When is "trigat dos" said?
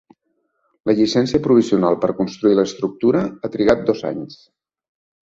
3.57-4.01